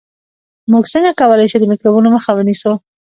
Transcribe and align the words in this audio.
موږ 0.71 0.83
څنګه 0.93 1.11
کولای 1.19 1.47
شو 1.51 1.57
د 1.61 1.65
میکروبونو 1.71 2.07
مخه 2.15 2.31
ونیسو 2.35 2.71